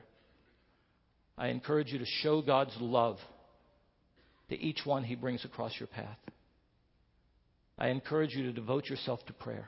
[1.38, 3.18] I encourage you to show God's love
[4.50, 6.20] to each one He brings across your path.
[7.78, 9.68] I encourage you to devote yourself to prayer.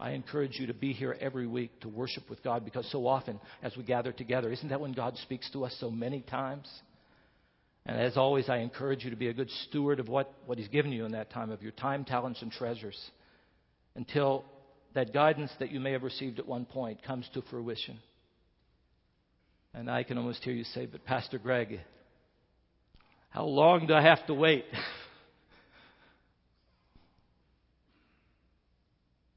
[0.00, 3.40] I encourage you to be here every week to worship with God because so often
[3.62, 6.68] as we gather together, isn't that when God speaks to us so many times?
[7.84, 10.68] And as always, I encourage you to be a good steward of what, what He's
[10.68, 12.98] given you in that time, of your time, talents, and treasures,
[13.96, 14.44] until
[14.94, 17.98] that guidance that you may have received at one point comes to fruition.
[19.74, 21.80] And I can almost hear you say, But Pastor Greg,
[23.30, 24.64] how long do I have to wait?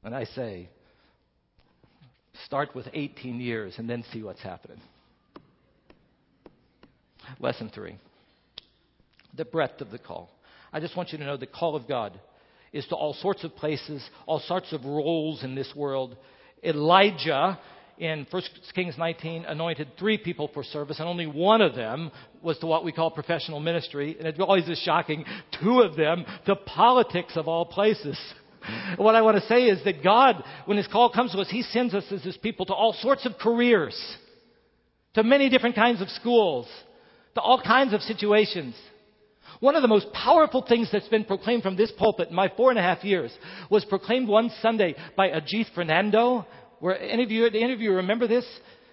[0.04, 0.68] And I say,
[2.46, 4.80] start with 18 years and then see what's happening.
[7.38, 7.96] Lesson three
[9.34, 10.30] the breadth of the call.
[10.72, 12.18] I just want you to know the call of God
[12.72, 16.16] is to all sorts of places, all sorts of roles in this world.
[16.62, 17.58] Elijah
[17.98, 18.42] in 1
[18.74, 22.10] Kings 19 anointed three people for service, and only one of them
[22.42, 24.16] was to what we call professional ministry.
[24.18, 25.24] And it always is shocking,
[25.62, 28.18] two of them to politics of all places.
[28.96, 31.62] What I want to say is that God, when His call comes to us, He
[31.62, 33.98] sends us as His people to all sorts of careers,
[35.14, 36.68] to many different kinds of schools,
[37.34, 38.74] to all kinds of situations.
[39.60, 42.70] One of the most powerful things that's been proclaimed from this pulpit in my four
[42.70, 43.32] and a half years
[43.70, 46.46] was proclaimed one Sunday by Ajith Fernando.
[46.80, 48.44] Where any of you, any of you remember this?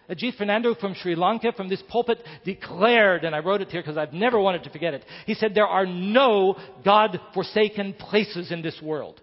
[0.10, 3.98] Ajith Fernando from Sri Lanka, from this pulpit, declared, and I wrote it here because
[3.98, 5.06] I've never wanted to forget it.
[5.26, 9.22] He said, There are no God forsaken places in this world.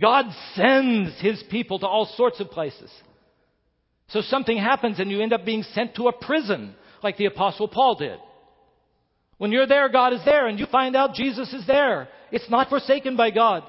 [0.00, 2.90] God sends His people to all sorts of places.
[4.08, 7.68] So something happens and you end up being sent to a prison, like the Apostle
[7.68, 8.18] Paul did.
[9.38, 12.08] When you're there, God is there, and you find out Jesus is there.
[12.30, 13.64] It's not forsaken by God.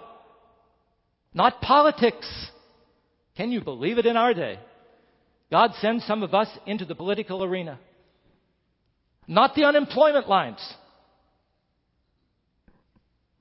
[1.33, 2.27] Not politics.
[3.35, 4.59] Can you believe it in our day?
[5.51, 7.79] God sends some of us into the political arena.
[9.27, 10.59] Not the unemployment lines.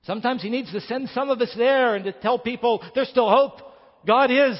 [0.05, 3.29] Sometimes He needs to send some of us there and to tell people there's still
[3.29, 3.59] hope.
[4.05, 4.59] God is.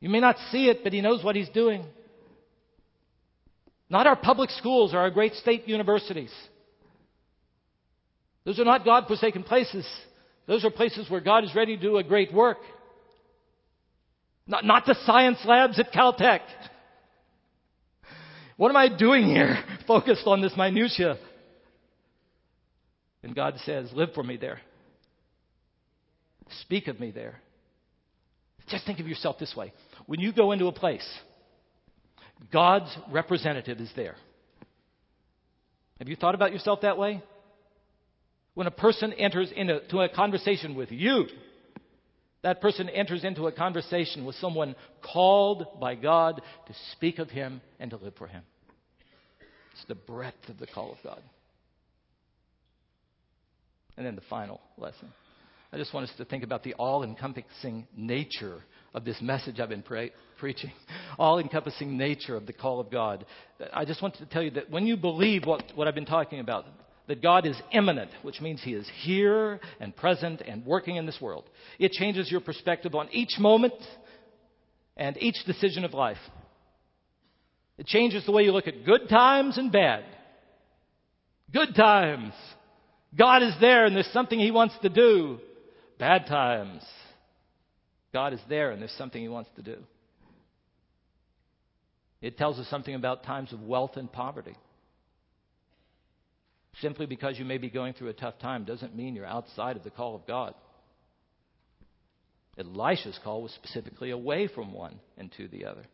[0.00, 1.84] You may not see it, but He knows what He's doing.
[3.88, 6.32] not our public schools or our great state universities.
[8.44, 9.86] Those are not God forsaken places.
[10.46, 12.58] Those are places where God is ready to do a great work.
[14.46, 16.40] Not, not the science labs at Caltech.
[18.56, 21.16] What am I doing here, focused on this minutia?
[23.22, 24.60] And God says, Live for me there.
[26.62, 27.40] Speak of me there.
[28.68, 29.72] Just think of yourself this way.
[30.06, 31.06] When you go into a place,
[32.52, 34.16] God's representative is there.
[35.98, 37.22] Have you thought about yourself that way?
[38.54, 41.26] When a person enters into a conversation with you,
[42.42, 47.60] that person enters into a conversation with someone called by God to speak of Him
[47.78, 48.42] and to live for Him.
[49.72, 51.22] It's the breadth of the call of God.
[54.02, 55.12] And then the final lesson.
[55.72, 58.58] I just want us to think about the all encompassing nature
[58.94, 60.72] of this message I've been pre- preaching.
[61.20, 63.24] All encompassing nature of the call of God.
[63.72, 66.40] I just want to tell you that when you believe what, what I've been talking
[66.40, 66.66] about,
[67.06, 71.20] that God is immanent, which means He is here and present and working in this
[71.20, 71.44] world,
[71.78, 73.74] it changes your perspective on each moment
[74.96, 76.18] and each decision of life.
[77.78, 80.04] It changes the way you look at good times and bad.
[81.52, 82.32] Good times.
[83.16, 85.38] God is there and there's something He wants to do.
[85.98, 86.82] Bad times.
[88.12, 89.78] God is there and there's something He wants to do.
[92.20, 94.56] It tells us something about times of wealth and poverty.
[96.80, 99.84] Simply because you may be going through a tough time doesn't mean you're outside of
[99.84, 100.54] the call of God.
[102.58, 105.84] Elisha's call was specifically away from one and to the other.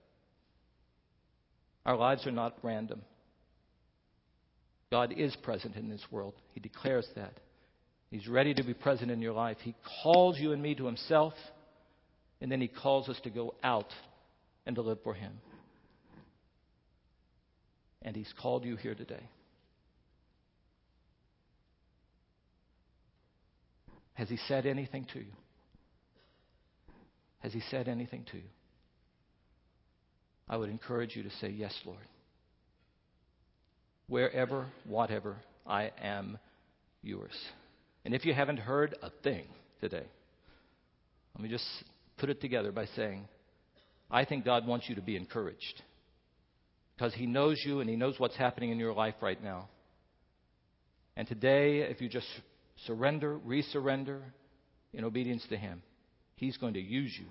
[1.86, 3.02] Our lives are not random.
[4.90, 6.34] God is present in this world.
[6.52, 7.40] He declares that.
[8.10, 9.58] He's ready to be present in your life.
[9.60, 11.34] He calls you and me to Himself,
[12.40, 13.92] and then He calls us to go out
[14.66, 15.32] and to live for Him.
[18.00, 19.28] And He's called you here today.
[24.14, 25.32] Has He said anything to you?
[27.40, 28.48] Has He said anything to you?
[30.48, 31.98] I would encourage you to say, Yes, Lord.
[34.08, 35.36] Wherever, whatever,
[35.66, 36.38] I am
[37.02, 37.34] yours.
[38.04, 39.44] And if you haven't heard a thing
[39.80, 40.06] today,
[41.34, 41.66] let me just
[42.16, 43.28] put it together by saying,
[44.10, 45.82] I think God wants you to be encouraged
[46.96, 49.68] because He knows you and He knows what's happening in your life right now.
[51.16, 52.26] And today, if you just
[52.86, 54.20] surrender, resurrender
[54.92, 55.82] in obedience to Him,
[56.36, 57.26] He's going to use you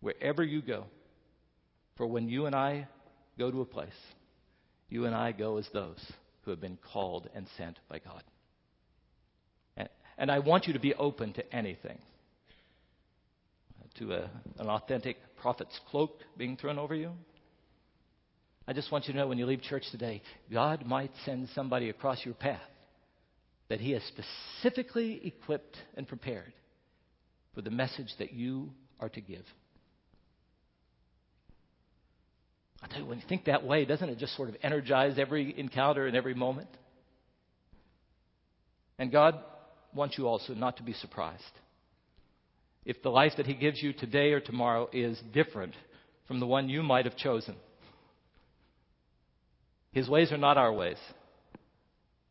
[0.00, 0.86] wherever you go.
[1.96, 2.88] For when you and I
[3.38, 3.92] go to a place,
[4.94, 5.98] you and I go as those
[6.42, 8.22] who have been called and sent by God.
[9.76, 11.98] And, and I want you to be open to anything.
[13.80, 14.30] Uh, to a,
[14.60, 17.10] an authentic prophet's cloak being thrown over you.
[18.68, 20.22] I just want you to know when you leave church today,
[20.52, 22.60] God might send somebody across your path
[23.68, 26.52] that He has specifically equipped and prepared
[27.52, 28.70] for the message that you
[29.00, 29.44] are to give.
[32.84, 35.58] I tell you, when you think that way, doesn't it just sort of energize every
[35.58, 36.68] encounter and every moment?
[38.98, 39.38] And God
[39.94, 41.42] wants you also not to be surprised.
[42.84, 45.72] If the life that He gives you today or tomorrow is different
[46.28, 47.56] from the one you might have chosen,
[49.92, 50.98] His ways are not our ways.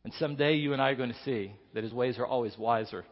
[0.04, 3.04] And someday you and I are going to see that His ways are always wiser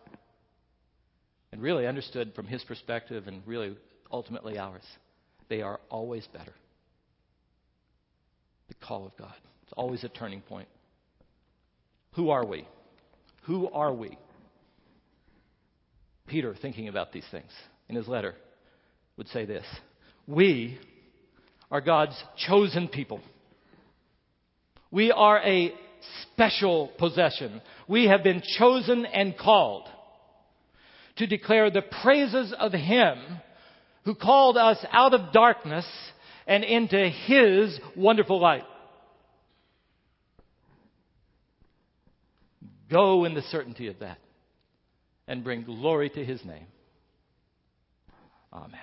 [1.50, 3.76] and really understood from His perspective and really
[4.12, 4.84] ultimately ours.
[5.48, 6.54] They are always better
[8.72, 9.34] the call of God.
[9.64, 10.68] It's always a turning point.
[12.14, 12.66] Who are we?
[13.44, 14.16] Who are we?
[16.26, 17.50] Peter, thinking about these things
[17.88, 18.34] in his letter,
[19.16, 19.64] would say this
[20.26, 20.78] We
[21.70, 22.16] are God's
[22.46, 23.20] chosen people.
[24.90, 25.72] We are a
[26.32, 27.62] special possession.
[27.88, 29.88] We have been chosen and called
[31.16, 33.16] to declare the praises of Him
[34.04, 35.86] who called us out of darkness
[36.46, 38.64] and into His wonderful light.
[42.90, 44.18] Go in the certainty of that
[45.26, 46.66] and bring glory to His name.
[48.52, 48.78] Amen.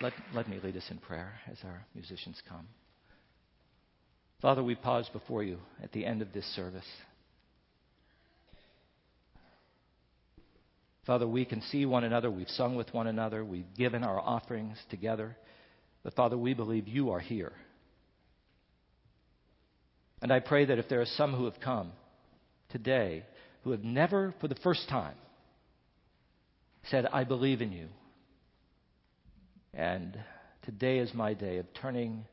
[0.00, 2.68] Let, let me lead us in prayer as our musicians come.
[4.42, 6.84] Father, we pause before you at the end of this service.
[11.06, 12.30] Father, we can see one another.
[12.30, 13.44] We've sung with one another.
[13.44, 15.36] We've given our offerings together.
[16.02, 17.52] But Father, we believe you are here.
[20.22, 21.92] And I pray that if there are some who have come
[22.70, 23.24] today
[23.62, 25.14] who have never, for the first time,
[26.90, 27.88] said, I believe in you,
[29.72, 30.16] And
[30.64, 32.24] today is my day of turning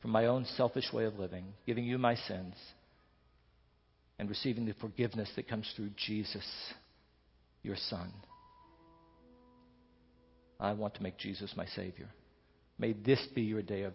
[0.00, 2.54] from my own selfish way of living, giving you my sins,
[4.18, 6.46] and receiving the forgiveness that comes through Jesus,
[7.62, 8.12] your Son.
[10.58, 12.08] I want to make Jesus my Savior.
[12.78, 13.94] May this be your day of,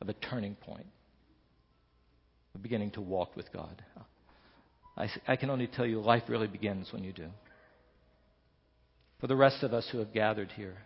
[0.00, 0.86] of a turning point,
[2.54, 3.82] of beginning to walk with God.
[4.96, 7.28] I, I can only tell you life really begins when you do.
[9.20, 10.76] For the rest of us who have gathered here,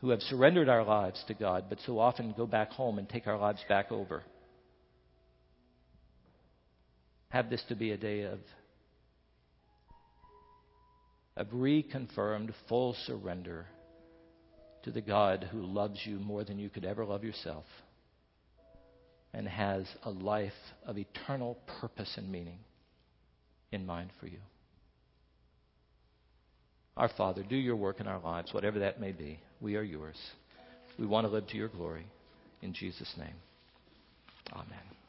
[0.00, 3.26] who have surrendered our lives to God, but so often go back home and take
[3.26, 4.24] our lives back over,
[7.28, 8.40] have this to be a day of,
[11.36, 13.66] of reconfirmed full surrender
[14.84, 17.64] to the God who loves you more than you could ever love yourself
[19.32, 20.52] and has a life
[20.84, 22.58] of eternal purpose and meaning
[23.70, 24.38] in mind for you.
[26.96, 29.40] Our Father, do your work in our lives, whatever that may be.
[29.60, 30.18] We are yours.
[30.98, 32.04] We want to live to your glory.
[32.60, 33.34] In Jesus' name,
[34.52, 35.01] amen.